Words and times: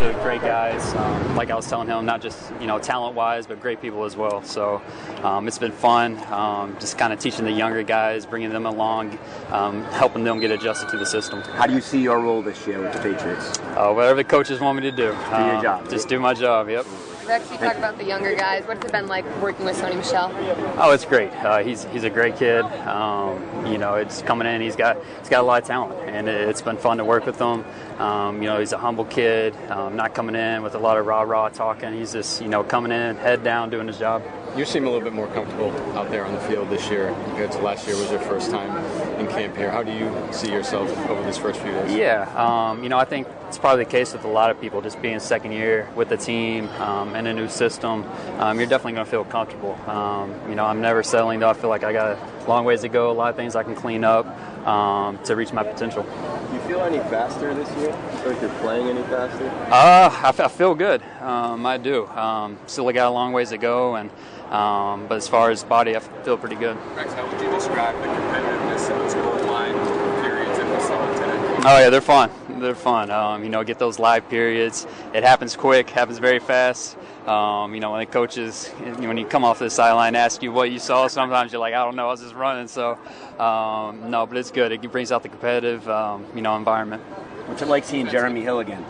of 0.00 0.14
great 0.22 0.40
guys. 0.40 0.94
Um, 0.94 1.36
like 1.36 1.50
I 1.50 1.54
was 1.56 1.68
telling 1.68 1.88
him, 1.88 2.04
not 2.06 2.20
just 2.22 2.52
you 2.60 2.66
know 2.66 2.78
talent-wise, 2.78 3.46
but 3.46 3.60
great 3.60 3.80
people 3.80 4.04
as 4.04 4.16
well. 4.16 4.42
So 4.42 4.80
um, 5.22 5.48
it's 5.48 5.58
been 5.58 5.72
fun, 5.72 6.18
um, 6.32 6.76
just 6.80 6.98
kind 6.98 7.12
of 7.12 7.18
teaching 7.18 7.44
the 7.44 7.52
younger 7.52 7.82
guys, 7.82 8.26
bringing 8.26 8.50
them 8.50 8.66
along, 8.66 9.18
um, 9.50 9.84
helping 9.84 10.24
them 10.24 10.40
get 10.40 10.50
adjusted 10.50 10.88
to 10.90 10.98
the 10.98 11.06
system. 11.06 11.40
How 11.42 11.66
do 11.66 11.74
you 11.74 11.80
see 11.80 12.00
your 12.00 12.20
role 12.20 12.42
this 12.42 12.66
year 12.66 12.80
with 12.80 12.92
the 12.92 13.00
Patriots? 13.00 13.58
Uh, 13.76 13.92
whatever 13.92 14.14
the 14.16 14.24
coaches 14.24 14.60
want 14.60 14.76
me 14.76 14.82
to 14.82 14.90
do. 14.90 15.08
Do 15.08 15.12
your 15.12 15.56
Um, 15.56 15.62
job. 15.62 15.90
Just 15.90 16.08
do 16.08 16.18
my 16.20 16.34
job. 16.34 16.68
Yep. 16.68 16.86
Rex, 17.28 17.50
you 17.50 17.58
talk 17.58 17.76
about 17.76 17.98
the 17.98 18.04
younger 18.04 18.34
guys. 18.34 18.64
What's 18.66 18.86
it 18.86 18.90
been 18.90 19.06
like 19.06 19.24
working 19.42 19.66
with 19.66 19.76
Sony 19.76 19.96
Michel? 19.96 20.32
Oh, 20.78 20.92
it's 20.92 21.04
great. 21.04 21.30
Uh, 21.32 21.62
he's 21.62 21.84
he's 21.84 22.04
a 22.04 22.10
great 22.10 22.36
kid. 22.36 22.62
Um, 22.86 23.66
you 23.66 23.76
know, 23.76 23.96
it's 23.96 24.22
coming 24.22 24.48
in. 24.48 24.62
He's 24.62 24.76
got 24.76 24.96
he's 25.18 25.28
got 25.28 25.42
a 25.42 25.46
lot 25.46 25.60
of 25.60 25.68
talent, 25.68 26.08
and 26.08 26.26
it, 26.26 26.48
it's 26.48 26.62
been 26.62 26.78
fun 26.78 26.96
to 26.96 27.04
work 27.04 27.26
with 27.26 27.38
him. 27.38 27.66
Um, 27.98 28.42
you 28.42 28.48
know, 28.48 28.58
he's 28.58 28.72
a 28.72 28.78
humble 28.78 29.04
kid, 29.04 29.54
um, 29.70 29.94
not 29.94 30.14
coming 30.14 30.36
in 30.36 30.62
with 30.62 30.74
a 30.74 30.78
lot 30.78 30.96
of 30.96 31.04
rah 31.04 31.20
rah 31.20 31.50
talking. 31.50 31.92
He's 31.92 32.14
just 32.14 32.40
you 32.40 32.48
know 32.48 32.64
coming 32.64 32.92
in, 32.92 33.16
head 33.16 33.44
down, 33.44 33.68
doing 33.68 33.88
his 33.88 33.98
job. 33.98 34.22
You 34.56 34.64
seem 34.64 34.86
a 34.86 34.90
little 34.90 35.04
bit 35.04 35.12
more 35.12 35.28
comfortable 35.28 35.70
out 35.96 36.10
there 36.10 36.24
on 36.24 36.32
the 36.34 36.40
field 36.40 36.68
this 36.68 36.90
year 36.90 37.14
compared 37.26 37.52
to 37.52 37.58
last 37.58 37.86
year. 37.86 37.96
Was 37.96 38.10
your 38.10 38.20
first 38.20 38.50
time 38.50 38.76
in 39.20 39.28
camp 39.28 39.56
here? 39.56 39.70
How 39.70 39.82
do 39.82 39.92
you 39.92 40.12
see 40.32 40.50
yourself 40.50 40.90
over 41.08 41.22
these 41.24 41.38
first 41.38 41.60
few 41.60 41.70
days? 41.70 41.94
Yeah, 41.94 42.28
um, 42.34 42.82
you 42.82 42.88
know, 42.88 42.98
I 42.98 43.04
think 43.04 43.28
it's 43.46 43.58
probably 43.58 43.84
the 43.84 43.90
case 43.90 44.12
with 44.12 44.24
a 44.24 44.28
lot 44.28 44.50
of 44.50 44.60
people. 44.60 44.80
Just 44.80 45.00
being 45.00 45.20
second 45.20 45.52
year 45.52 45.88
with 45.94 46.08
the 46.08 46.16
team 46.16 46.68
um, 46.80 47.14
and 47.14 47.28
a 47.28 47.32
new 47.32 47.48
system, 47.48 48.04
um, 48.38 48.58
you're 48.58 48.68
definitely 48.68 48.94
going 48.94 49.04
to 49.04 49.10
feel 49.10 49.24
comfortable. 49.24 49.78
Um, 49.86 50.34
you 50.48 50.56
know, 50.56 50.64
I'm 50.64 50.80
never 50.80 51.02
settling 51.02 51.38
though. 51.40 51.50
I 51.50 51.54
feel 51.54 51.70
like 51.70 51.84
I 51.84 51.92
got 51.92 52.12
a 52.12 52.37
long 52.48 52.64
ways 52.64 52.80
to 52.80 52.88
go. 52.88 53.10
A 53.10 53.12
lot 53.12 53.30
of 53.30 53.36
things 53.36 53.54
I 53.54 53.62
can 53.62 53.74
clean 53.74 54.02
up 54.02 54.26
um, 54.66 55.18
to 55.24 55.36
reach 55.36 55.52
my 55.52 55.62
potential. 55.62 56.02
Do 56.02 56.54
you 56.54 56.60
feel 56.62 56.80
any 56.80 56.98
faster 56.98 57.54
this 57.54 57.68
year? 57.76 57.92
Do 57.92 57.92
you 57.92 58.18
feel 58.22 58.32
like 58.32 58.40
you're 58.40 58.60
playing 58.60 58.88
any 58.88 59.02
faster? 59.02 59.48
Uh, 59.70 60.10
I, 60.22 60.28
f- 60.28 60.40
I 60.40 60.48
feel 60.48 60.74
good. 60.74 61.02
Um, 61.20 61.64
I 61.66 61.76
do. 61.76 62.06
Um, 62.08 62.58
still 62.66 62.90
got 62.90 63.06
a 63.08 63.10
long 63.10 63.32
ways 63.32 63.50
to 63.50 63.58
go, 63.58 63.96
and 63.96 64.10
um, 64.50 65.06
but 65.08 65.16
as 65.16 65.28
far 65.28 65.50
as 65.50 65.62
body, 65.62 65.94
I 65.94 66.00
feel 66.00 66.38
pretty 66.38 66.56
good. 66.56 66.76
Rex, 66.96 67.12
how 67.12 67.30
would 67.30 67.40
you 67.40 67.50
describe 67.50 67.94
the 68.00 68.08
competitiveness 68.08 68.90
of 68.90 68.98
those 68.98 69.14
goal 69.14 69.52
line 69.52 69.74
periods 70.22 70.58
that 70.58 70.74
we 70.74 70.80
saw 70.82 71.12
today? 71.14 71.68
Oh 71.68 71.78
yeah, 71.78 71.90
they're 71.90 72.00
fun. 72.00 72.30
They're 72.60 72.74
fun. 72.74 73.10
Um, 73.10 73.44
you 73.44 73.50
know, 73.50 73.62
get 73.62 73.78
those 73.78 73.98
live 73.98 74.28
periods. 74.30 74.86
It 75.12 75.22
happens 75.22 75.54
quick, 75.54 75.90
happens 75.90 76.18
very 76.18 76.38
fast. 76.38 76.96
Um, 77.28 77.74
you 77.74 77.80
know, 77.80 77.92
when 77.92 78.00
the 78.00 78.06
coaches, 78.06 78.68
when 78.68 79.18
you 79.18 79.26
come 79.26 79.44
off 79.44 79.58
the 79.58 79.68
sideline, 79.68 80.14
ask 80.14 80.42
you 80.42 80.50
what 80.50 80.70
you 80.70 80.78
saw, 80.78 81.08
sometimes 81.08 81.52
you're 81.52 81.60
like, 81.60 81.74
I 81.74 81.84
don't 81.84 81.94
know, 81.94 82.06
I 82.06 82.10
was 82.10 82.22
just 82.22 82.34
running. 82.34 82.68
So, 82.68 82.98
um, 83.38 84.10
no, 84.10 84.24
but 84.26 84.38
it's 84.38 84.50
good. 84.50 84.72
It 84.72 84.90
brings 84.90 85.12
out 85.12 85.22
the 85.22 85.28
competitive, 85.28 85.86
um, 85.88 86.24
you 86.34 86.40
know, 86.40 86.56
environment. 86.56 87.02
What's 87.46 87.60
it 87.60 87.68
like 87.68 87.84
seeing 87.84 88.08
Jeremy 88.08 88.40
Hill 88.40 88.60
again? 88.60 88.84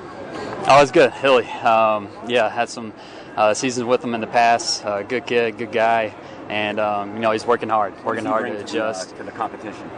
Oh, 0.68 0.80
it's 0.80 0.92
good, 0.92 1.12
Hilly. 1.12 1.46
Um, 1.46 2.08
yeah, 2.28 2.48
had 2.48 2.68
some 2.68 2.92
uh, 3.36 3.54
seasons 3.54 3.86
with 3.86 4.04
him 4.04 4.14
in 4.14 4.20
the 4.20 4.26
past. 4.26 4.84
Uh, 4.84 5.02
good 5.02 5.26
kid, 5.26 5.58
good 5.58 5.72
guy, 5.72 6.14
and 6.48 6.80
um, 6.80 7.14
you 7.14 7.20
know 7.20 7.30
he's 7.30 7.46
working 7.46 7.68
hard, 7.68 7.92
working 8.04 8.24
hard 8.24 8.46
to 8.46 8.58
adjust. 8.58 9.16
to 9.16 9.22
the 9.22 9.30
competition. 9.30 9.90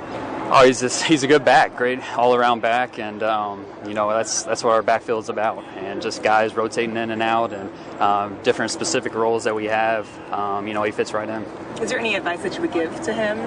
Oh, 0.52 0.64
he's 0.66 0.80
just, 0.80 1.04
he's 1.04 1.22
a 1.22 1.28
good 1.28 1.44
back, 1.44 1.76
great 1.76 2.00
all 2.18 2.34
around 2.34 2.60
back, 2.60 2.98
and 2.98 3.22
um, 3.22 3.64
you 3.86 3.94
know 3.94 4.10
that's 4.10 4.42
that's 4.42 4.64
what 4.64 4.72
our 4.72 4.82
backfield's 4.82 5.28
about, 5.28 5.62
and 5.76 6.02
just 6.02 6.22
guys 6.22 6.56
rotating 6.56 6.96
in 6.96 7.10
and 7.10 7.22
out, 7.22 7.52
and 7.52 7.70
um, 8.00 8.38
different 8.42 8.72
specific 8.72 9.14
roles 9.14 9.44
that 9.44 9.54
we 9.54 9.66
have. 9.66 10.08
Um, 10.32 10.66
you 10.66 10.74
know, 10.74 10.82
he 10.82 10.90
fits 10.90 11.12
right 11.12 11.28
in. 11.28 11.44
Is 11.80 11.90
there 11.90 11.98
any 11.98 12.16
advice 12.16 12.42
that 12.42 12.54
you 12.56 12.62
would 12.62 12.72
give 12.72 13.00
to 13.02 13.12
him? 13.12 13.38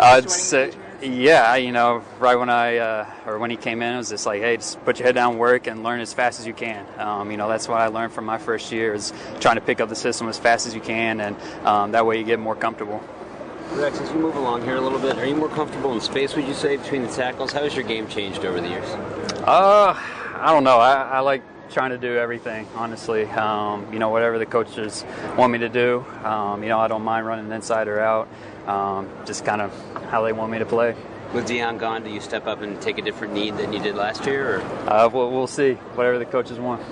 Uh, 0.00 0.20
it's, 0.24 0.52
uh, 0.52 0.72
yeah, 1.02 1.56
you 1.56 1.72
know, 1.72 2.04
right 2.18 2.36
when 2.36 2.50
I 2.50 2.76
uh, 2.76 3.10
or 3.26 3.38
when 3.38 3.50
he 3.50 3.56
came 3.56 3.82
in, 3.82 3.94
it 3.94 3.96
was 3.96 4.10
just 4.10 4.26
like, 4.26 4.40
hey, 4.40 4.56
just 4.56 4.82
put 4.84 4.98
your 4.98 5.06
head 5.06 5.14
down, 5.14 5.38
work, 5.38 5.66
and 5.66 5.82
learn 5.82 6.00
as 6.00 6.12
fast 6.12 6.40
as 6.40 6.46
you 6.46 6.54
can. 6.54 6.86
Um, 6.98 7.30
you 7.30 7.36
know, 7.36 7.48
that's 7.48 7.68
what 7.68 7.80
I 7.80 7.88
learned 7.88 8.12
from 8.12 8.24
my 8.24 8.38
first 8.38 8.72
year 8.72 8.94
is 8.94 9.12
trying 9.40 9.56
to 9.56 9.60
pick 9.60 9.80
up 9.80 9.88
the 9.88 9.96
system 9.96 10.28
as 10.28 10.38
fast 10.38 10.66
as 10.66 10.74
you 10.74 10.80
can, 10.80 11.20
and 11.20 11.36
um, 11.64 11.92
that 11.92 12.06
way 12.06 12.18
you 12.18 12.24
get 12.24 12.38
more 12.38 12.56
comfortable. 12.56 13.02
Rex, 13.72 14.00
as 14.00 14.10
you 14.10 14.16
move 14.16 14.34
along 14.34 14.64
here 14.64 14.76
a 14.76 14.80
little 14.80 14.98
bit, 14.98 15.16
are 15.16 15.26
you 15.26 15.36
more 15.36 15.48
comfortable 15.48 15.92
in 15.92 16.00
space, 16.00 16.34
would 16.34 16.44
you 16.44 16.54
say, 16.54 16.76
between 16.76 17.02
the 17.02 17.12
tackles? 17.12 17.52
How 17.52 17.62
has 17.62 17.74
your 17.74 17.84
game 17.84 18.08
changed 18.08 18.44
over 18.44 18.60
the 18.60 18.68
years? 18.68 18.88
Uh, 19.44 19.94
I 20.34 20.52
don't 20.52 20.64
know. 20.64 20.78
I, 20.78 21.02
I 21.02 21.20
like 21.20 21.42
trying 21.70 21.90
to 21.90 21.98
do 21.98 22.16
everything, 22.16 22.66
honestly. 22.74 23.24
Um, 23.26 23.92
you 23.92 23.98
know, 23.98 24.10
whatever 24.10 24.38
the 24.38 24.46
coaches 24.46 25.04
want 25.36 25.52
me 25.52 25.58
to 25.58 25.68
do. 25.68 26.04
Um, 26.24 26.62
you 26.62 26.68
know, 26.68 26.78
I 26.78 26.88
don't 26.88 27.02
mind 27.02 27.26
running 27.26 27.50
inside 27.52 27.88
or 27.88 28.00
out. 28.00 28.28
Um, 28.66 29.08
just 29.24 29.44
kind 29.44 29.62
of 29.62 29.72
how 30.10 30.22
they 30.22 30.32
want 30.32 30.52
me 30.52 30.58
to 30.58 30.66
play. 30.66 30.94
With 31.32 31.46
Dion 31.46 31.78
gone, 31.78 32.02
do 32.02 32.10
you 32.10 32.20
step 32.20 32.46
up 32.46 32.60
and 32.60 32.80
take 32.82 32.98
a 32.98 33.02
different 33.02 33.34
need 33.34 33.56
than 33.56 33.72
you 33.72 33.78
did 33.78 33.94
last 33.94 34.26
year? 34.26 34.56
Or? 34.56 34.60
Uh, 34.90 35.08
we'll, 35.08 35.30
we'll 35.30 35.46
see. 35.46 35.74
Whatever 35.94 36.18
the 36.18 36.24
coaches 36.24 36.58
want. 36.58 36.82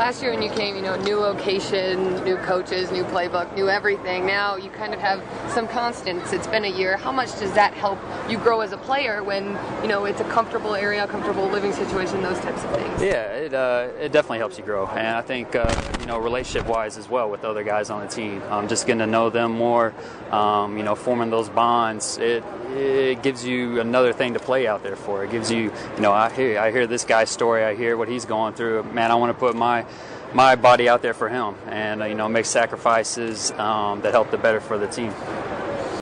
Last 0.00 0.22
year 0.22 0.30
when 0.32 0.40
you 0.40 0.48
came, 0.48 0.76
you 0.76 0.80
know, 0.80 0.96
new 1.02 1.18
location, 1.18 2.24
new 2.24 2.38
coaches, 2.38 2.90
new 2.90 3.04
playbook, 3.04 3.54
new 3.54 3.68
everything. 3.68 4.24
Now 4.24 4.56
you 4.56 4.70
kind 4.70 4.94
of 4.94 5.00
have 5.00 5.22
some 5.52 5.68
constants. 5.68 6.32
It's 6.32 6.46
been 6.46 6.64
a 6.64 6.70
year. 6.70 6.96
How 6.96 7.12
much 7.12 7.38
does 7.38 7.52
that 7.52 7.74
help 7.74 7.98
you 8.26 8.38
grow 8.38 8.62
as 8.62 8.72
a 8.72 8.78
player 8.78 9.22
when, 9.22 9.58
you 9.82 9.88
know, 9.88 10.06
it's 10.06 10.22
a 10.22 10.24
comfortable 10.24 10.74
area, 10.74 11.06
comfortable 11.06 11.46
living 11.48 11.74
situation, 11.74 12.22
those 12.22 12.40
types 12.40 12.64
of 12.64 12.70
things? 12.70 13.02
Yeah, 13.02 13.24
it, 13.24 13.52
uh, 13.52 13.88
it 14.00 14.10
definitely 14.10 14.38
helps 14.38 14.56
you 14.56 14.64
grow. 14.64 14.86
And 14.86 15.06
I 15.06 15.20
think, 15.20 15.54
uh, 15.54 15.68
know, 16.10 16.18
relationship 16.18 16.68
wise 16.68 16.98
as 16.98 17.08
well 17.08 17.30
with 17.30 17.44
other 17.44 17.62
guys 17.62 17.88
on 17.88 18.00
the 18.00 18.08
team. 18.08 18.42
Um, 18.50 18.68
just 18.68 18.86
getting 18.86 19.00
to 19.00 19.06
know 19.06 19.30
them 19.30 19.52
more, 19.52 19.94
um, 20.30 20.76
you 20.76 20.82
know, 20.82 20.94
forming 20.94 21.30
those 21.30 21.48
bonds. 21.48 22.18
It, 22.18 22.44
it 22.74 23.22
gives 23.22 23.44
you 23.44 23.80
another 23.80 24.12
thing 24.12 24.34
to 24.34 24.40
play 24.40 24.66
out 24.66 24.82
there 24.82 24.96
for. 24.96 25.24
It 25.24 25.30
gives 25.30 25.50
you, 25.50 25.72
you 25.94 26.00
know, 26.00 26.12
I 26.12 26.30
hear, 26.30 26.58
I 26.58 26.70
hear 26.70 26.86
this 26.86 27.04
guy's 27.04 27.30
story. 27.30 27.64
I 27.64 27.74
hear 27.74 27.96
what 27.96 28.08
he's 28.08 28.24
going 28.24 28.54
through. 28.54 28.82
Man, 28.84 29.10
I 29.10 29.14
want 29.14 29.30
to 29.30 29.38
put 29.38 29.56
my 29.56 29.86
my 30.32 30.54
body 30.54 30.88
out 30.88 31.02
there 31.02 31.14
for 31.14 31.28
him, 31.28 31.56
and 31.66 32.02
uh, 32.02 32.04
you 32.04 32.14
know, 32.14 32.28
make 32.28 32.46
sacrifices 32.46 33.50
um, 33.52 34.00
that 34.02 34.12
help 34.12 34.30
the 34.30 34.38
better 34.38 34.60
for 34.60 34.78
the 34.78 34.86
team. 34.86 35.12